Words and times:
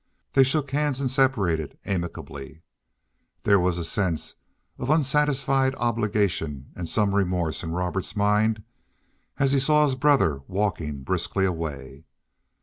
They 0.33 0.41
shook 0.41 0.71
hands 0.71 0.99
and 0.99 1.11
separated 1.11 1.77
amicably. 1.85 2.63
There 3.43 3.59
was 3.59 3.77
a 3.77 3.85
sense 3.85 4.33
of 4.79 4.89
unsatisfied 4.89 5.75
obligation 5.75 6.71
and 6.75 6.89
some 6.89 7.13
remorse 7.13 7.61
in 7.63 7.69
Robert's 7.73 8.15
mind 8.15 8.63
as 9.37 9.51
he 9.51 9.59
saw 9.59 9.85
his 9.85 9.93
brother 9.93 10.41
walking 10.47 11.03
briskly 11.03 11.45
away. 11.45 12.05